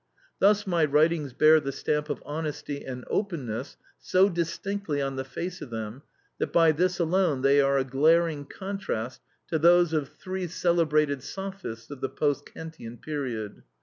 [0.39, 5.61] Thus my writings bear the stamp of honesty and openness so distinctly on the face
[5.61, 6.01] of them,
[6.39, 11.91] that by this alone they are a glaring contrast to those of three celebrated sophists
[11.91, 13.61] of the post Kantian period.